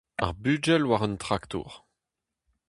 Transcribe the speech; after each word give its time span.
Ar 0.27 0.33
bugel 0.41 0.83
war 0.89 1.01
un 1.07 1.15
traktor. 1.23 1.71